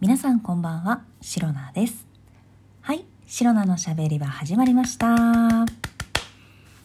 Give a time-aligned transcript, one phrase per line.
[0.00, 2.06] 皆さんこんばんは、シロナです。
[2.82, 5.16] はい、シロナのしゃべりは始まりました。
[5.16, 5.66] 今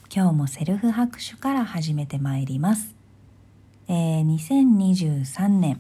[0.10, 2.96] 日もセルフ拍手から始めてまいります。
[3.88, 5.80] えー、2023年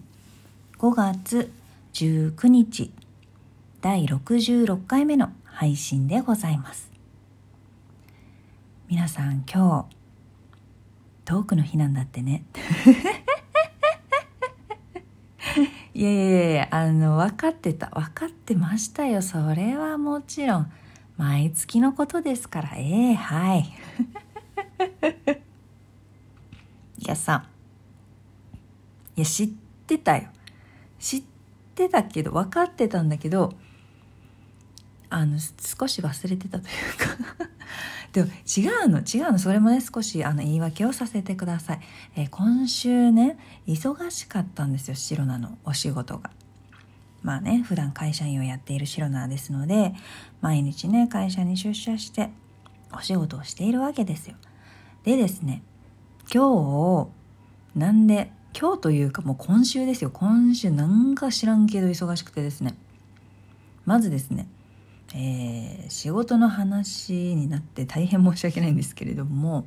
[0.78, 1.52] 5月
[1.94, 2.92] 19日
[3.82, 6.92] 第66回目の配信でございます。
[8.88, 9.96] 皆さん今日
[11.26, 12.46] トークの日なんだってね。
[16.04, 17.88] いやいやいや、あの、分かってた。
[17.92, 19.22] 分かってましたよ。
[19.22, 20.72] それはもちろん、
[21.16, 22.72] 毎月のことですから。
[22.76, 23.60] ええはい。
[27.00, 27.46] いやさ、
[29.16, 29.48] いや、知っ
[29.88, 30.28] てたよ。
[31.00, 31.24] 知っ
[31.74, 33.54] てたけど、分かってたんだけど、
[35.10, 37.48] あの、少し忘れてたというか
[38.14, 39.40] でも違うの違うの。
[39.40, 41.80] それもね少しあの言い訳をさせてください、
[42.16, 46.30] えー、今週ね忙しかったんですよシロナのお仕事が。
[47.24, 49.94] まあね普段会社員をやっているシロナですので
[50.42, 52.30] 毎日ね会社に出社して
[52.96, 54.36] お仕事をしているわけですよ。
[55.04, 55.64] でですね
[56.34, 57.08] 今
[57.76, 60.12] 日なんで今日というかもう今週ですよ。
[60.12, 62.76] 今週なんか知らんけど忙しくてですね。
[63.86, 64.48] まずですね
[65.16, 69.66] えー、仕事の話になって大変申し訳ないんですけれども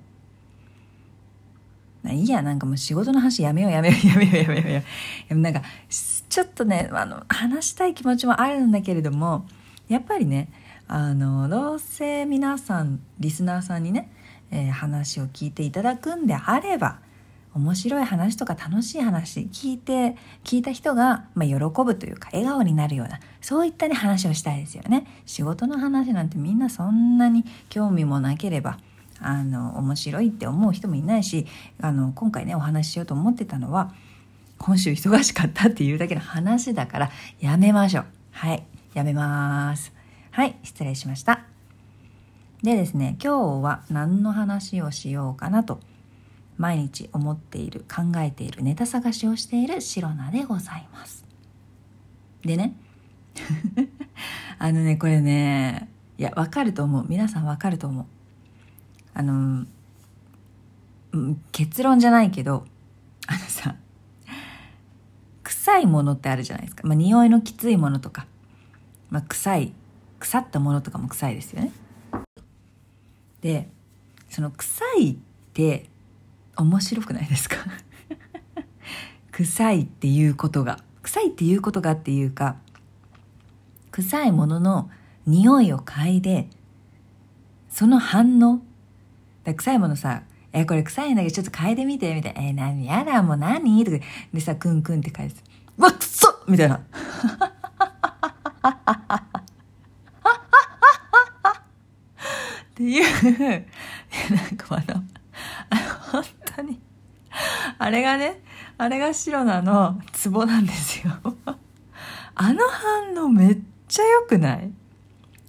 [2.03, 4.83] まあいいやなんかもう仕事の話やめようやめようやめようやめようやめよ
[5.31, 5.35] う。
[5.37, 9.47] なんかちょっとねあの話したい気持ちもあるんだけれども
[9.89, 10.49] やっぱりね
[10.89, 14.11] あのどうせ皆さんリスナーさんにね、
[14.51, 17.01] えー、話を聞いていただくんであれば
[17.57, 25.07] 面白い話とか楽しい話聞いて聞いた人が、まあ、喜ぶというか笑顔になるようなそういったね話をしたいですよね。
[25.25, 28.79] 仕事の話なんてみんなそんなに興味もなければ
[29.21, 31.47] あの面白いって思う人もいないし
[31.81, 33.95] あの今回ねお話ししようと思ってたのは
[34.59, 38.05] 今週忙しかったっていうだけの話だからやめましょう。
[38.33, 38.62] はい
[38.93, 39.95] やめます。
[40.31, 41.41] はい失礼しました。
[42.62, 45.81] でですね今日は何の話をしようかなと
[46.59, 51.25] 毎日思っている考えているネタ探しをしているシロナでございます。
[52.43, 52.75] でね。
[54.59, 57.06] あのねこれねいやわかると思う。
[57.09, 58.06] 皆さんわかると思う。
[59.15, 59.67] あの
[61.53, 62.67] 結論じゃないけど
[63.27, 63.77] あのさ
[65.43, 68.27] 臭いものってあるじゃないですか、まあ、匂いのきついものとか、
[69.11, 69.73] まあ、臭い
[70.19, 71.73] 腐ったものとかも臭いですよね。
[73.41, 73.71] で
[74.28, 75.17] その臭いっ
[75.53, 75.88] て
[76.56, 77.56] 面白くないですか？
[79.33, 80.81] 臭いっていうことが。
[81.03, 82.56] 臭いっていうことがっていうか
[83.93, 84.91] 臭いものの
[85.25, 86.49] 匂いを嗅いで
[87.69, 88.61] その反応。
[89.56, 90.22] 臭いものさ
[90.53, 93.99] 「えこれ臭いんだけどちょっと嗅いでみて」みたいな「え何やだもう何?」とか
[94.34, 95.37] でさクンクンって返す
[95.78, 96.77] 「わっくそ!」みたいな。
[96.77, 96.81] っ
[102.75, 103.67] ていう。
[104.34, 105.03] なんかあの
[107.87, 108.43] あれがね
[108.79, 110.01] あれがシロナの。
[110.13, 111.13] ツボなんですよ。
[112.35, 114.73] あの反応めっちゃ良くない？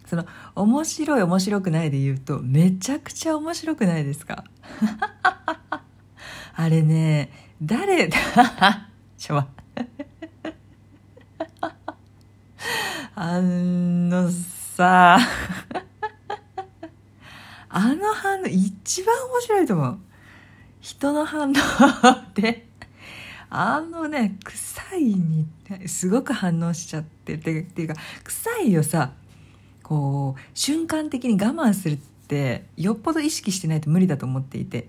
[0.06, 4.44] その面白い面白くないで言うとめちゃくちゃ面白くないですか？
[6.56, 8.18] あれね誰だ
[9.18, 9.44] ちょ
[13.16, 14.30] あの
[14.76, 15.18] さ
[17.70, 19.98] あの反応一番面白いと思う。
[20.82, 21.54] 人の反応。
[22.42, 22.68] で
[23.50, 25.48] あのね臭いに
[25.88, 29.12] すごく反応しちゃっててっていうか臭いをさ
[29.84, 34.88] こう瞬間的に我慢するってよっぽど意識してないと無理だと思っていて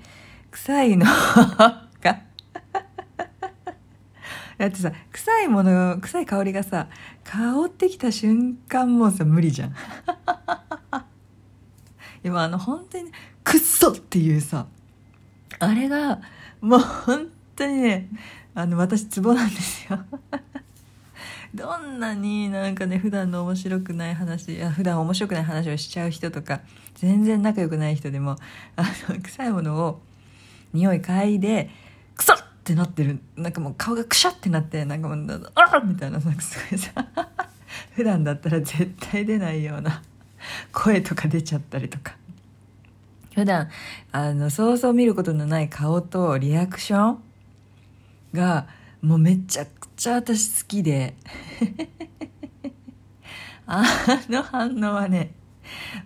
[0.51, 1.07] 臭いの
[2.03, 2.23] が
[4.59, 6.89] だってさ臭いもの臭い香りがさ
[7.23, 9.75] 香ってきた瞬間もうさ無理じゃん
[12.25, 13.13] 今あの本当に
[13.45, 14.67] 「くっそ!」っていうさ
[15.61, 16.21] あれが
[16.61, 18.09] もう本当にね
[18.55, 19.99] あの私ツボなんですよ。
[21.55, 26.61] どんなになんかね普段の面白くない話や普段面白くない話をしちゃう人とか
[26.95, 28.37] 全然仲良くない人でも
[28.77, 30.03] あの臭いものを
[30.73, 31.71] 匂い嗅いで
[32.17, 33.21] クソってなってる。
[33.37, 36.93] なんかもう顔がくしゃってなってなんかもうあらみたいななんかすごいさ。
[37.95, 40.03] 普段だったら絶対出ないような
[40.73, 42.15] 声とか出ちゃったりとか。
[43.35, 43.69] 普段
[44.11, 47.28] あのそうそう見ることのない顔とリアクション
[48.33, 48.67] が
[49.01, 51.15] もうめちゃくちゃ私好きで。
[53.71, 53.85] あ
[54.31, 55.35] の反応はね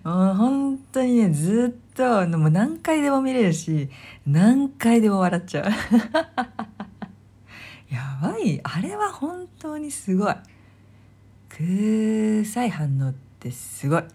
[0.03, 3.89] もう本当にねずっともう何回でも見れるし
[4.27, 5.67] 何回でも笑っちゃう。
[7.93, 8.61] やばい。
[8.65, 10.35] あれは本当にすごい。
[11.51, 14.03] 臭い反応ってすごい。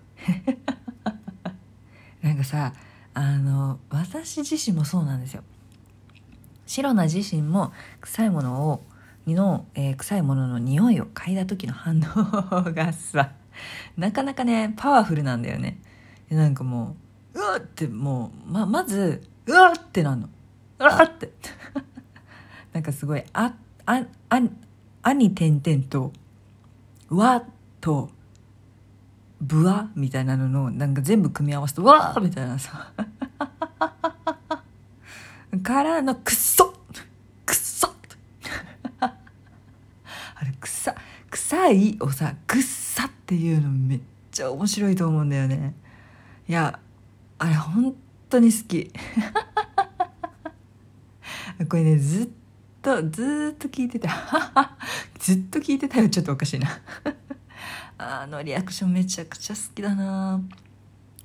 [2.22, 2.74] なんかさ
[3.14, 5.44] あの私自身もそうなんですよ。
[6.68, 8.84] シロナ自身も臭いものを
[9.26, 13.32] の、えー、臭いものの匂いを嗅いだ時の反応がさ
[13.98, 15.82] なかなかねパワフルなんだよね。
[16.30, 16.96] なんかも
[17.34, 20.30] ううわってもうままずうわってなんの。
[20.80, 21.32] うわって。
[22.74, 23.54] なんかすごいあ
[23.86, 24.42] ああ
[25.02, 26.14] あに点々と
[27.10, 27.44] わ
[27.82, 28.12] と
[29.42, 32.92] ぶわみたいなののなんか全部組み合わせてわみたいなさ。
[35.68, 36.74] からのくっそ
[37.46, 37.90] くっそ
[39.00, 39.14] あ
[40.42, 40.96] れ臭
[41.30, 44.00] 臭いをさぐっさっていうのめっ
[44.32, 45.76] ちゃ面白いと思うんだよね。
[46.48, 46.80] いや
[47.38, 47.94] あれ本
[48.30, 48.94] 当に好き。
[51.68, 52.30] これねずっ
[52.82, 54.10] とずっと聞いてた。
[55.20, 56.08] ずっと聞いてたよ。
[56.08, 56.70] ちょっとおかしいな。
[58.00, 60.40] あのリアクションめちゃくちゃ好きだな。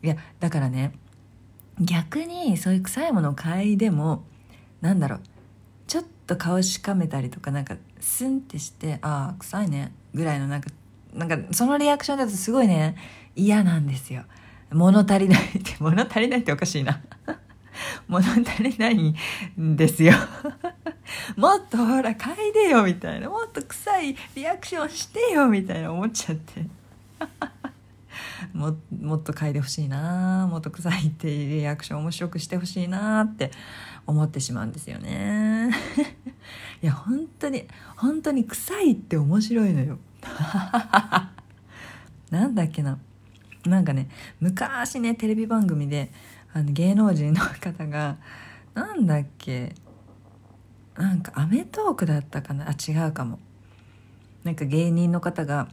[0.02, 0.98] いやだからね
[1.80, 4.24] 逆にそういう臭いものを嗅いでも
[4.82, 5.20] なんだろう。
[5.87, 9.93] ちょっと顔しかめたりとかなんかスンってしてああ臭いね。
[10.12, 10.69] ぐらいのなんか
[11.14, 12.96] なんかそのリアクションだとすごいね
[13.34, 14.25] 嫌なんですよ。
[14.70, 17.00] 物足りないって 物足りないっておかしいな。
[18.08, 19.17] 物足りない
[19.58, 20.14] んですよ。
[21.37, 23.31] もっとほら嗅いでよみたいな。
[23.31, 26.67] もっと臭いリアクションしてよみたいな思っちゃって。
[28.52, 33.50] ももっと嗅いでほしいなもっと臭いっていうリアクション面白くしてほしいなって。
[34.06, 35.70] 思ってしまうんですよね。
[36.82, 37.66] いや本当に
[37.96, 39.99] 本当に臭いって面白いのよ。
[42.31, 42.99] なんだっけな。
[43.64, 44.08] なんかね
[44.40, 46.10] 昔ねテレビ番組で
[46.52, 48.16] あの芸能人の方が
[48.75, 49.75] なんだっけ。
[50.96, 52.69] なんか『アメトーーク』だったかな。
[52.69, 53.38] あ違うかも。
[54.44, 55.69] なんか芸人の方が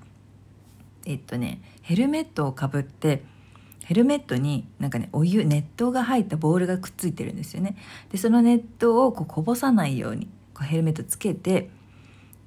[1.05, 3.23] えっとねヘルメットをかぶって
[3.89, 7.75] ヘルメットになんかねお湯熱湯が入ったボールがくっついてるんですよね。
[8.11, 11.71] でその熱湯をこうこぼさないようにこうヘルメットつけて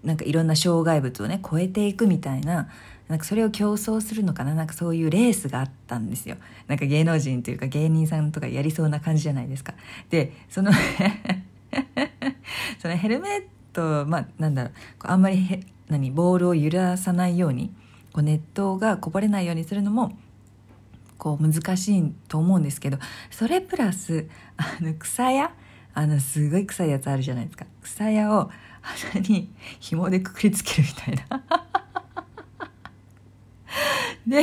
[0.05, 2.69] なんかいろんな障害物をね越えていくみたいな
[3.09, 4.55] なんかそれを競争するのかな？
[4.55, 6.37] なんかそういうレースがあったんですよ。
[6.69, 9.75] なんか芸能人というか芸人さんとかやりそうな感じじゃないですか。
[10.11, 10.71] でその
[12.79, 13.43] そのヘルメッ
[13.73, 17.75] トまあなんだろうあんまりへ何ボールを揺らさないように
[18.13, 20.17] こう熱湯がこぼれないようにするのも
[21.23, 22.99] こう難しいと思うんですけど
[23.31, 25.53] それプラスあの草屋？
[25.95, 27.65] あのすごい臭いやつあるじゃないですか。
[27.81, 29.49] 草屋を鼻に
[29.79, 31.45] 紐でくくりつけるみたいな。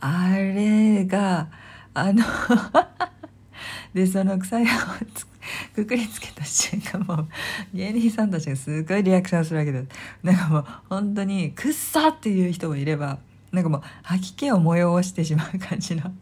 [0.00, 1.48] あれが
[1.94, 2.24] あの
[3.94, 4.78] でその草屋を
[5.74, 7.28] くくりつけた瞬間もう
[7.72, 9.88] 芸人さんたちがすごいリアクションするわけです。
[10.22, 13.18] なんかもう本当に「くっさ!」っていう人もいれば
[13.52, 16.12] なんかもう吐き気を催してしまう感じの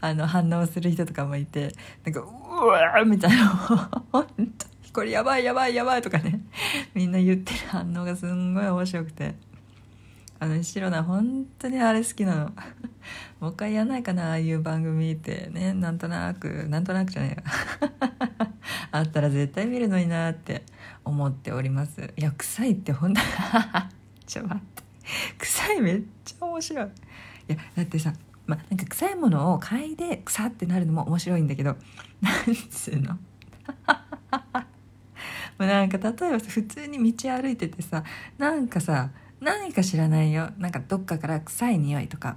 [0.00, 1.74] あの反応する人とかもいて
[2.04, 3.46] なんか「うわ!」みたいな
[4.12, 4.26] 本
[4.58, 6.40] 当これやばいやばいやばいとかね
[6.94, 9.34] みんな言ってる反応がすんごい面白くて。
[10.38, 12.52] あの白菜本当にあれ好きなの。
[13.40, 17.36] もう一回やんないかなああいう番組ってねなんとなくなんとなくじゃないよ
[18.92, 20.62] あったら絶対見るのになって
[21.04, 22.12] 思っております。
[22.16, 23.20] いや臭いって本当
[24.26, 24.85] ちょっと待って。
[25.38, 26.86] 臭いめっちゃ面白い。
[26.86, 26.90] い
[27.52, 28.12] やだってさ
[28.46, 31.76] まなんか臭いものを嗅いで臭ってなるのも面白いんだけど
[32.20, 32.34] なん
[32.70, 33.18] つうの？
[35.58, 38.04] なんか例えば普通に道歩いててさ
[38.38, 39.10] なんかさ
[39.40, 40.50] 何か知らないよ。
[40.58, 42.36] なんかどっかから臭い匂いとか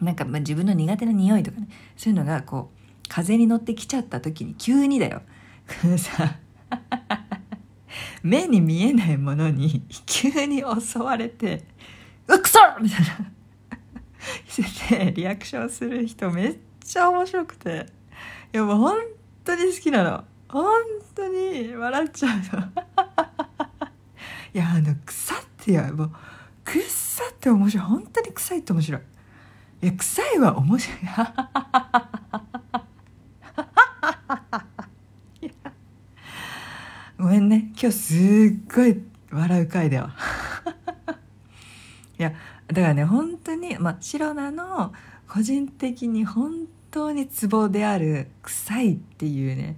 [0.00, 5.22] なんかま自分の苦手な匂いとかねそういうのがこう風に乗ってきちゃった時に急にだよ。
[5.98, 6.36] さ
[8.22, 11.64] 目に見えないものに急に襲われて
[12.28, 13.06] 「うっくそ!」みたいな。
[14.48, 17.86] してリアクションする人めっちゃ面白くて。
[18.52, 18.98] いやもう本
[19.44, 20.24] 当に好きなの。
[20.48, 20.82] 本
[21.14, 22.44] 当に笑っちゃうの。
[24.52, 26.10] いやあの腐ってやもう
[26.64, 27.86] 臭って面白い。
[27.86, 29.02] 本当に臭いって面白い。
[29.82, 30.98] いや臭いは面白い。
[37.20, 37.70] ごめんね。
[37.78, 38.98] 今日すっごい
[39.30, 40.16] 笑う回だわ
[42.18, 42.32] いや
[42.66, 44.94] だからね本当にまあ白菜の
[45.28, 49.76] 個人的に本当にツボである臭いっていうね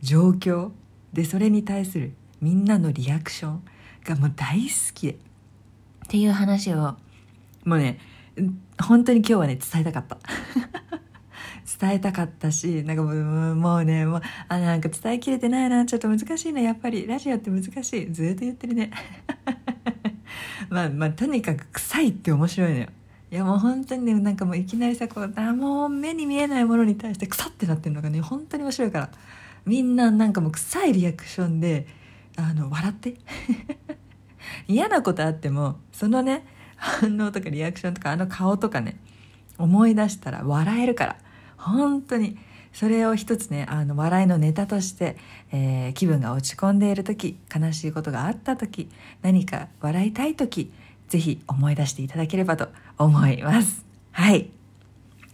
[0.00, 0.70] 状況。
[1.12, 3.62] でそれに対するみんなのリアクション
[4.04, 5.08] がもう大好き。
[5.08, 5.18] でっ
[6.06, 6.96] ていう話を。
[7.64, 7.98] もうね
[8.80, 10.18] 本当に今日はね伝えたかった
[11.78, 18.90] 伝えたかったしなんかもうもうねもうあなんか伝えきれてないなちょっと難しいなやっぱりラジオって難しいずっと言ってるね。
[20.70, 22.86] まあまあとにかく臭いって面白いのよ。
[23.30, 29.10] いやもう本当にねなんかもういきなりさこうあもう目に見えないものに対して臭ってなってるのがね本当に面白いから。
[29.66, 31.86] みんななんかもう臭いリアクションで
[32.36, 33.14] あの笑って。
[34.68, 36.44] 嫌なことあってもそのね
[36.76, 38.96] 反応とかリアクションとかあの顔とかね
[39.58, 41.16] 思い出したら笑えるから。
[41.56, 42.38] 本当に。
[42.72, 45.16] それを一つねあの笑いのネタとして、
[45.50, 48.90] えー、気分が落ち込んでいる時悲しいことがあった時
[49.22, 50.70] 何か笑いたい時
[51.08, 53.86] ぜひ思い出していただければと思います。
[54.12, 54.50] はい。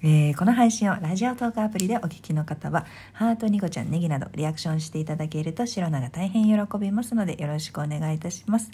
[0.04, 8.70] えー、この配信をラジオトークアプリでお聞きの方は、ハート、ニコちゃん、ネギなどリアクションしていただけると、シロナが大変喜びますので、よろしくお願いいたします。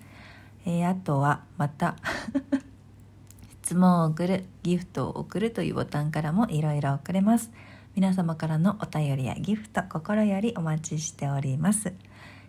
[0.64, 1.97] えー、あとは、また
[3.69, 7.51] 質問を送る、ギフトを送るというボタンからもいろいろ送れます。
[7.95, 11.93] 皆様からのお便りやギフト、心よりお待ちしております。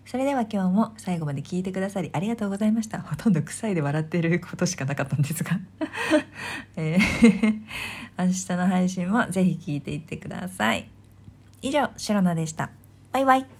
[0.05, 3.01] それでは今日も最後まで聞いてくださりありがとうございました。
[3.01, 5.59] ほとんど臭いで笑っていることしかなかったんですが、
[6.77, 7.61] えー、
[8.17, 10.89] 明日の配信もぜひ聞いていってください。
[11.61, 12.69] 以上、シロナでした。
[13.11, 13.58] バイバイ。